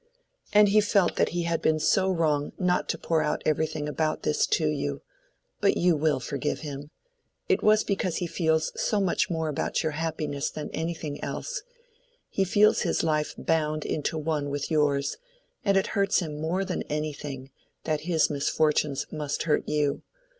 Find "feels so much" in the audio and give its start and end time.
8.25-9.29